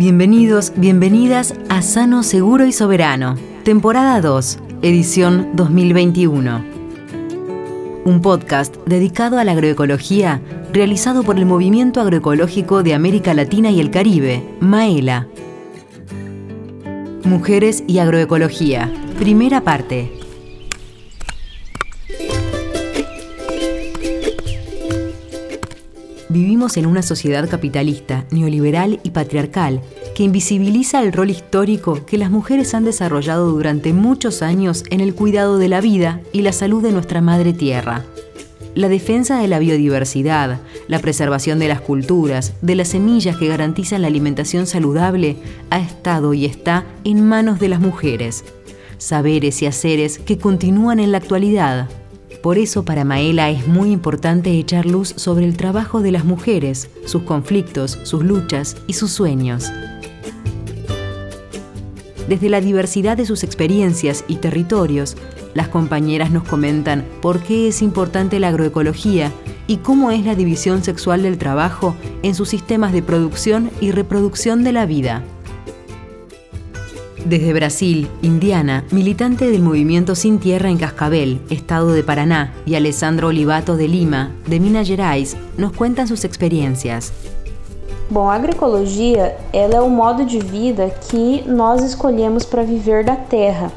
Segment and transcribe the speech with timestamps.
[0.00, 6.64] Bienvenidos, bienvenidas a Sano, Seguro y Soberano, temporada 2, edición 2021.
[8.06, 10.40] Un podcast dedicado a la agroecología
[10.72, 15.28] realizado por el Movimiento Agroecológico de América Latina y el Caribe, MAELA.
[17.24, 20.19] Mujeres y Agroecología, primera parte.
[26.60, 29.80] En una sociedad capitalista, neoliberal y patriarcal
[30.14, 35.14] que invisibiliza el rol histórico que las mujeres han desarrollado durante muchos años en el
[35.14, 38.04] cuidado de la vida y la salud de nuestra madre tierra.
[38.74, 44.02] La defensa de la biodiversidad, la preservación de las culturas, de las semillas que garantizan
[44.02, 45.36] la alimentación saludable,
[45.70, 48.44] ha estado y está en manos de las mujeres.
[48.98, 51.88] Saberes y haceres que continúan en la actualidad.
[52.42, 56.88] Por eso para Maela es muy importante echar luz sobre el trabajo de las mujeres,
[57.04, 59.70] sus conflictos, sus luchas y sus sueños.
[62.28, 65.16] Desde la diversidad de sus experiencias y territorios,
[65.52, 69.32] las compañeras nos comentan por qué es importante la agroecología
[69.66, 74.64] y cómo es la división sexual del trabajo en sus sistemas de producción y reproducción
[74.64, 75.24] de la vida.
[77.24, 83.28] Desde Brasil, Indiana, militante del movimiento Sin Tierra en Cascabel, estado de Paraná, y Alessandro
[83.28, 87.12] Olivato de Lima, de Minas Gerais, nos cuentan sus experiencias.
[88.08, 93.16] Bom, a agroecologia ela é o modo de vida que nós escolhemos para viver da
[93.16, 93.70] terra.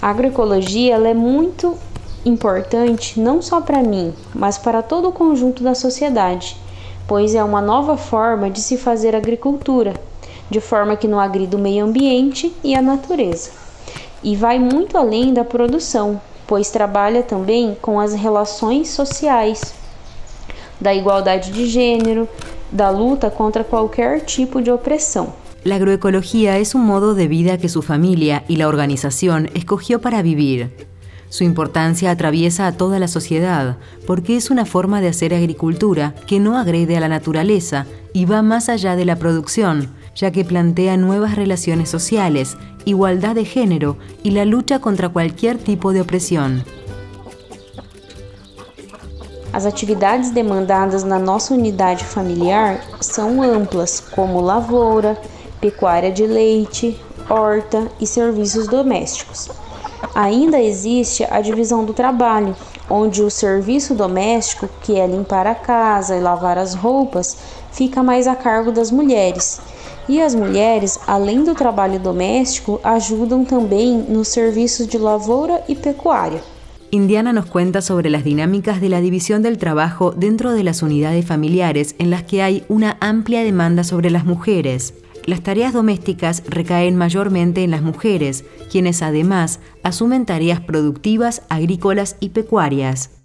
[0.00, 1.76] A agroecologia ela é muito
[2.24, 6.56] importante não só para mim, mas para todo o conjunto da sociedade,
[7.06, 9.94] pois é uma nova forma de se fazer agricultura,
[10.50, 13.50] de forma que não agrida o meio ambiente e a natureza.
[14.22, 19.74] E vai muito além da produção, pois trabalha também com as relações sociais,
[20.80, 22.28] da igualdade de gênero,
[22.70, 25.32] da luta contra qualquer tipo de opressão.
[25.64, 30.22] La agroecología es un modo de vida que su familia y la organización escogió para
[30.22, 30.70] vivir.
[31.28, 33.76] Su importancia atraviesa a toda la sociedad
[34.06, 38.42] porque es una forma de hacer agricultura que no agrede a la naturaleza y va
[38.42, 44.30] más allá de la producción, ya que plantea nuevas relaciones sociales, igualdad de género y
[44.30, 46.64] la lucha contra cualquier tipo de opresión.
[49.52, 55.16] As atividades demandadas na nossa unidade familiar são amplas, como lavoura,
[55.60, 59.48] pecuária de leite, horta e serviços domésticos.
[60.14, 62.54] Ainda existe a divisão do trabalho,
[62.88, 67.36] onde o serviço doméstico, que é limpar a casa e lavar as roupas,
[67.72, 69.58] fica mais a cargo das mulheres.
[70.08, 76.40] E as mulheres, além do trabalho doméstico, ajudam também nos serviços de lavoura e pecuária.
[76.92, 81.26] Indiana nos cuenta sobre las dinámicas de la división del trabajo dentro de las unidades
[81.26, 84.94] familiares en las que hay una amplia demanda sobre las mujeres.
[85.26, 92.28] Las tareas domésticas recaen mayormente en las mujeres, quienes además asumen tareas productivas, agrícolas y
[92.28, 93.15] pecuarias.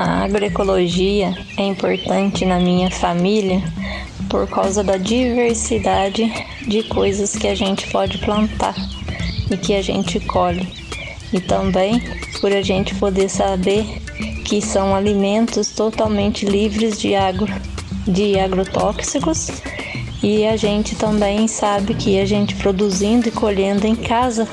[0.00, 3.60] A agroecologia é importante na minha família
[4.30, 6.32] por causa da diversidade
[6.68, 8.76] de coisas que a gente pode plantar
[9.50, 10.72] e que a gente colhe.
[11.32, 12.00] E também
[12.40, 13.84] por a gente poder saber
[14.44, 17.52] que são alimentos totalmente livres de, agro,
[18.06, 19.50] de agrotóxicos.
[20.22, 24.46] E a gente também sabe que a gente produzindo e colhendo em casa,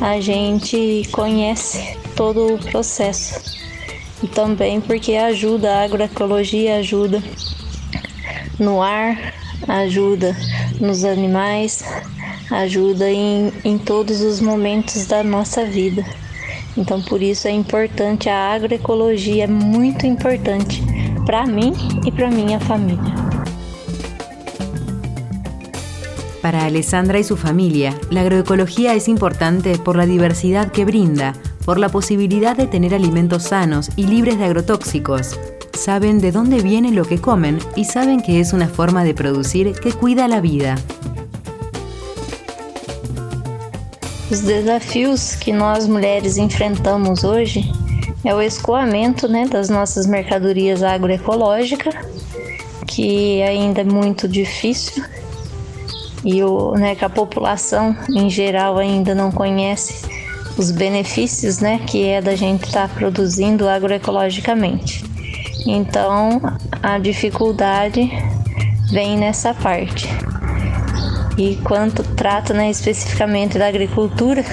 [0.00, 3.64] a gente conhece todo o processo.
[4.34, 7.22] Também porque ajuda, a agroecologia ajuda
[8.58, 9.34] no ar,
[9.68, 10.36] ajuda
[10.80, 11.84] nos animais,
[12.50, 16.04] ajuda em, em todos os momentos da nossa vida.
[16.76, 20.82] Então, por isso é importante a agroecologia, é muito importante
[21.24, 21.72] para mim
[22.06, 23.14] e para minha família.
[26.42, 31.32] Para Alessandra y su familia, la agroecología es importante por la diversidad que brinda,
[31.66, 35.38] por la posibilidad de tener alimentos sanos y libres de agrotóxicos.
[35.74, 39.72] Saben de dónde viene lo que comen y saben que es una forma de producir
[39.72, 40.76] que cuida la vida.
[44.30, 47.70] Os desafios que nós mulheres enfrentamos hoje
[48.24, 51.94] é o escoamento né, das nossas mercadorias agroecológicas,
[52.86, 55.04] que ainda é muito difícil
[56.24, 60.15] e o, né, que a população em geral ainda não conhece
[60.56, 65.04] os benefícios né, que é da gente estar tá produzindo agroecologicamente.
[65.66, 66.40] Então
[66.82, 68.10] a dificuldade
[68.90, 70.08] vem nessa parte.
[71.36, 74.44] E quanto trata né, especificamente da agricultura,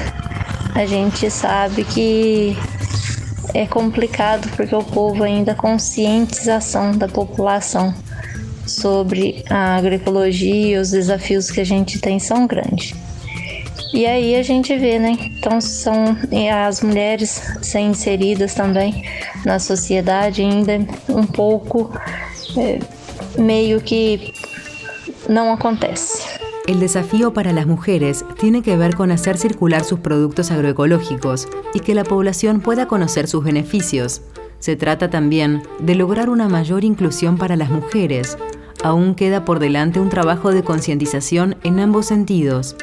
[0.75, 2.57] a gente sabe que
[3.53, 7.93] é complicado porque o povo ainda conscientização da população
[8.65, 12.93] sobre a agroecologia e os desafios que a gente tem são grandes.
[13.93, 15.15] E aí a gente vê, né?
[15.37, 16.17] Então são
[16.67, 19.03] as mulheres sendo inseridas também
[19.45, 21.91] na sociedade ainda um pouco
[23.37, 24.33] meio que
[25.29, 26.23] não acontece.
[26.65, 31.81] El desafío para las mujeres tiene que ver con hacer circular sus productos agroecológicos y
[31.81, 34.21] que la población pueda conocer sus beneficios.
[34.59, 38.37] Se trata también de lograr una mayor inclusión para las mujeres.
[38.81, 42.75] Aún queda por delante un trabajo de concientización en ambos sentidos.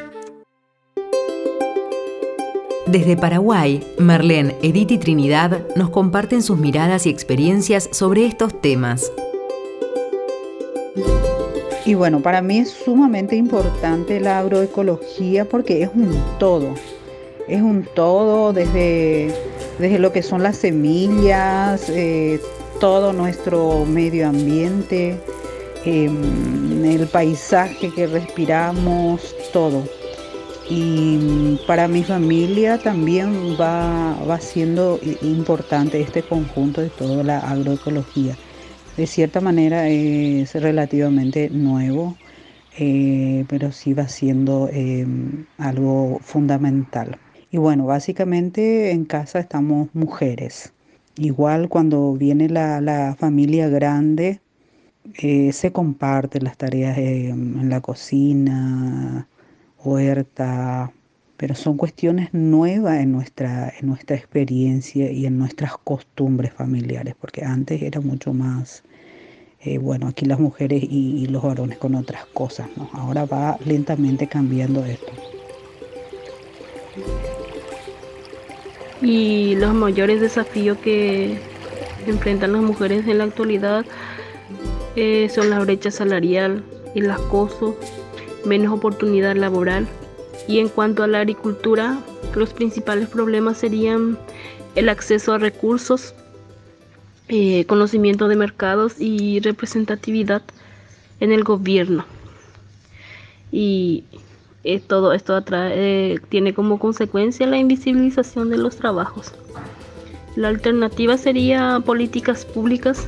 [2.87, 9.11] Desde Paraguay, Marlene, Edith y Trinidad nos comparten sus miradas y experiencias sobre estos temas.
[11.85, 16.73] Y bueno, para mí es sumamente importante la agroecología porque es un todo.
[17.47, 19.31] Es un todo desde,
[19.77, 22.39] desde lo que son las semillas, eh,
[22.79, 25.17] todo nuestro medio ambiente,
[25.85, 29.83] em, el paisaje que respiramos, todo.
[30.73, 38.37] Y para mi familia también va, va siendo importante este conjunto de toda la agroecología
[38.97, 42.17] de cierta manera es relativamente nuevo,
[42.77, 45.05] eh, pero sí va siendo eh,
[45.57, 47.17] algo fundamental.
[47.51, 50.73] Y bueno, básicamente en casa estamos mujeres.
[51.17, 54.39] Igual cuando viene la, familia grande,
[55.21, 59.27] eh, se comparten las tareas en la cocina,
[59.83, 60.91] huerta,
[61.37, 67.43] pero son cuestiones nuevas en nuestra, en nuestra experiencia y en nuestras costumbres familiares, porque
[67.43, 68.83] antes era mucho más,
[69.59, 72.89] eh, bueno, aquí las mujeres y, los varones con otras cosas, ¿no?
[72.93, 75.11] Ahora va lentamente cambiando esto.
[79.01, 81.39] Y los mayores desafíos que
[82.05, 83.83] enfrentan las mujeres en la actualidad
[84.95, 86.63] eh, son la brecha salarial,
[86.93, 87.75] el acoso,
[88.45, 89.87] menos oportunidad laboral
[90.47, 91.99] y en cuanto a la agricultura,
[92.35, 94.17] los principales problemas serían
[94.75, 96.13] el acceso a recursos,
[97.27, 100.41] eh, conocimiento de mercados y representatividad
[101.19, 102.05] en el gobierno.
[103.51, 104.05] Y
[104.63, 109.33] eh, todo esto eh, tiene como consecuencia la invisibilización de los trabajos.
[110.35, 113.07] La alternativa sería políticas públicas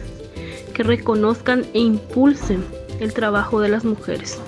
[0.73, 2.63] que reconozcan e impulsen
[2.99, 4.41] el trabajo de las mujeres.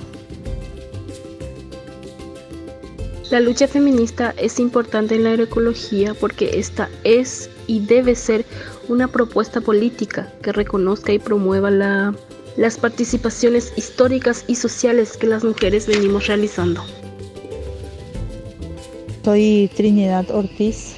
[3.36, 8.46] La lucha feminista es importante en la agroecología porque esta es y debe ser
[8.88, 15.86] una propuesta política que reconozca y promueva las participaciones históricas y sociales que las mujeres
[15.86, 16.82] venimos realizando.
[19.26, 20.96] Soy Trinidad Ortiz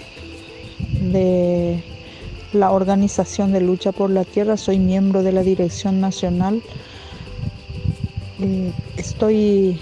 [1.01, 1.83] de
[2.53, 6.61] la Organización de Lucha por la Tierra, soy miembro de la Dirección Nacional.
[8.39, 9.79] Eh, estoy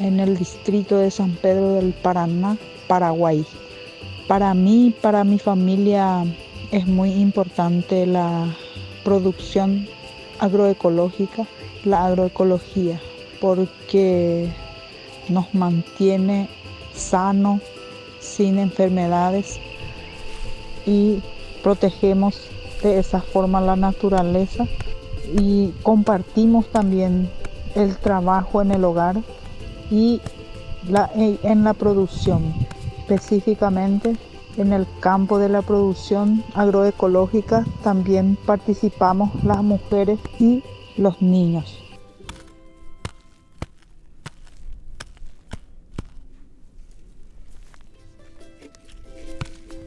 [0.00, 2.56] en el distrito de San Pedro del Paraná,
[2.86, 3.44] Paraguay.
[4.28, 6.24] Para mí, para mi familia,
[6.70, 8.54] es muy importante la
[9.04, 9.86] producción
[10.38, 11.46] agroecológica,
[11.84, 13.00] la agroecología,
[13.40, 14.52] porque
[15.28, 16.48] nos mantiene
[16.94, 17.60] sano,
[18.20, 19.60] sin enfermedades
[20.84, 21.20] y
[21.62, 22.40] protegemos
[22.82, 24.66] de esa forma la naturaleza
[25.38, 27.30] y compartimos también
[27.74, 29.16] el trabajo en el hogar
[29.90, 30.20] y
[30.88, 32.54] la, en la producción,
[32.98, 34.16] específicamente
[34.56, 40.62] en el campo de la producción agroecológica también participamos las mujeres y
[40.96, 41.82] los niños.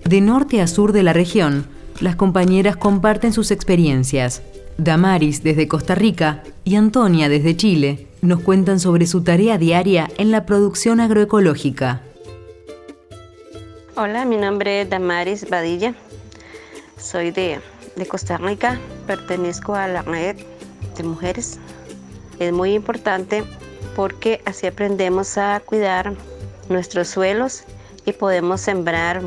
[0.06, 1.68] De norte a sur de la región,
[2.00, 4.42] las compañeras comparten sus experiencias.
[4.78, 10.32] Damaris desde Costa Rica y Antonia desde Chile nos cuentan sobre su tarea diaria en
[10.32, 12.02] la producción agroecológica.
[13.96, 15.94] Hola, mi nombre es Damaris Badilla.
[16.98, 17.60] Soy de,
[18.08, 20.38] Costa Rica, pertenezco a la red
[20.98, 21.60] de mujeres.
[22.40, 23.44] Es muy importante
[23.96, 26.14] porque así aprendemos a cuidar
[26.70, 27.64] nuestros suelos
[28.06, 29.22] y podemos sembrar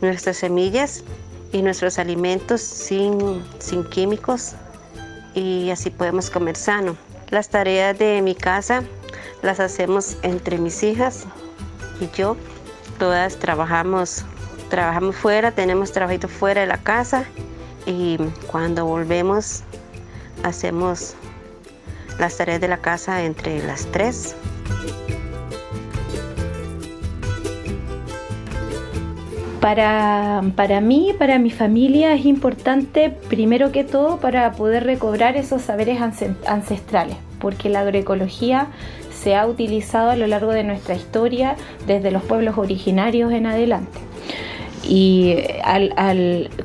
[0.00, 1.04] nuestras semillas
[1.52, 4.54] y nuestros alimentos sin, sin químicos
[5.34, 6.96] y así podemos comer sano.
[7.34, 8.84] Las tareas de mi casa
[9.42, 11.24] las hacemos entre mis hijas
[12.00, 12.36] y yo.
[12.96, 14.24] Todas trabajamos,
[14.70, 17.24] trabajamos fuera, tenemos trabajito fuera de la casa
[17.86, 19.64] y cuando volvemos
[20.44, 21.16] hacemos
[22.20, 24.36] las tareas de la casa entre las tres.
[29.64, 35.62] Para, para mí, para mi familia es importante, primero que todo, para poder recobrar esos
[35.62, 36.02] saberes
[36.46, 38.66] ancestrales, porque la agroecología
[39.10, 41.56] se ha utilizado a lo largo de nuestra historia
[41.86, 43.98] desde los pueblos originarios en adelante.
[44.86, 45.38] Y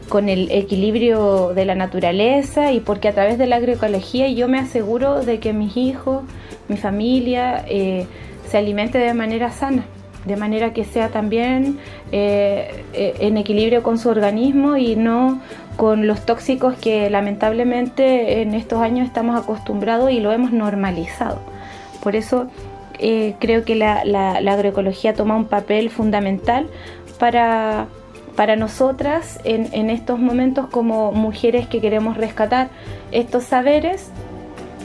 [0.10, 4.60] con el equilibrio de la naturaleza y porque a través de la agroecología yo me
[4.60, 6.26] aseguro de que mis hijos,
[6.68, 8.08] mi familia eh,
[8.46, 9.86] se alimente de manera sana
[10.26, 11.80] de manera que sea también
[12.12, 15.42] eh, eh, en equilibrio con su organismo y no
[15.78, 21.40] con los tóxicos que lamentablemente en estos años estamos acostumbrados y lo hemos normalizado.
[22.04, 22.48] Por eso
[23.00, 24.02] eh, creo que la,
[24.36, 26.68] agroecología toma un papel fundamental
[27.18, 27.88] para,
[28.36, 32.70] para nosotras en, en estos momentos como mujeres que queremos rescatar
[33.12, 34.12] estos saberes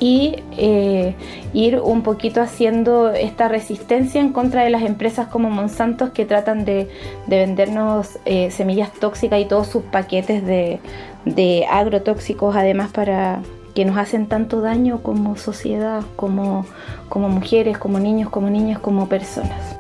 [0.01, 1.15] y eh,
[1.53, 6.65] ir un poquito haciendo esta resistencia en contra de las empresas como Monsanto que tratan
[6.65, 6.89] de,
[7.27, 10.81] vendernos eh, semillas tóxicas y todos sus paquetes de,
[11.25, 13.41] de agrotóxicos además para
[13.75, 16.65] que nos hacen tanto daño como sociedad, como,
[17.09, 19.77] como mujeres, como niños, como niñas, como personas.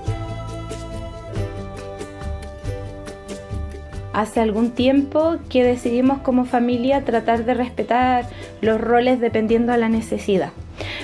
[4.15, 8.27] Hace algún tiempo que decidimos como familia tratar de respetar
[8.61, 10.51] los roles dependiendo de la necesidad.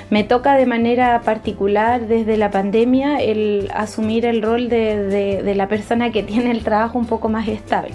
[0.08, 5.68] Me toca de manera particular desde la pandemia el asumir el rol de, de la
[5.68, 7.94] persona que tiene el trabajo un poco más estable.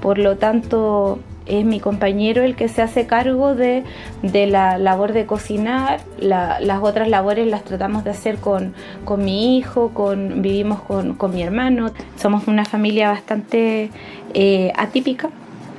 [0.00, 3.84] Por lo tanto, es mi compañero el que se hace cargo de,
[4.22, 8.74] la labor de cocinar, las otras labores las tratamos de hacer con,
[9.16, 13.90] mi hijo, con, vivimos con, mi hermano, somos una familia bastante
[14.34, 15.30] eh, atípica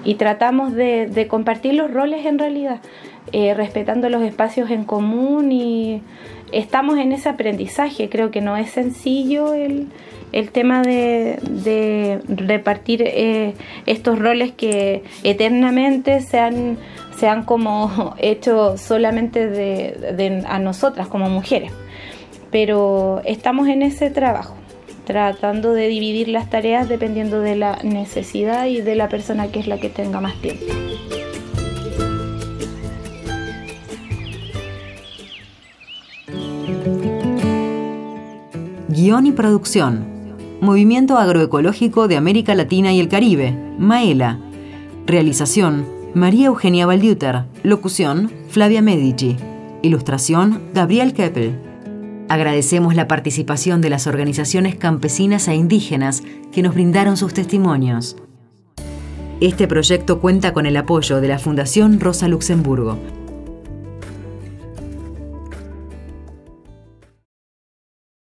[0.03, 2.79] y tratamos de, compartir los roles en realidad,
[3.33, 6.01] eh, respetando los espacios en común y
[6.51, 9.87] estamos en ese aprendizaje, creo que no es sencillo el
[10.31, 13.53] el tema de, repartir eh,
[13.85, 16.77] estos roles que eternamente se han,
[17.17, 21.71] se han como hecho solamente de, a nosotras como mujeres.
[22.51, 24.55] Pero estamos en ese trabajo,
[25.05, 29.67] tratando de dividir las tareas dependiendo de la necesidad y de la persona que es
[29.67, 30.65] la que tenga más tiempo.
[38.89, 40.16] Guión y producción
[40.59, 44.39] Movimiento Agroecológico de América Latina y el Caribe, Maela.
[45.05, 45.85] Realización,
[46.15, 47.43] María Eugenia Valdiuter.
[47.61, 49.37] Locución, Flavia Medici.
[49.83, 51.59] Ilustración, Gabriel Keppel.
[52.27, 58.17] Agradecemos la participación de las organizaciones campesinas e indígenas que nos brindaron sus testimonios.
[59.39, 62.97] Este proyecto cuenta con el apoyo de la Fundación Rosa Luxemburgo